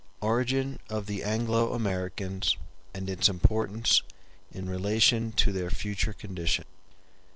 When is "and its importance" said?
2.91-4.01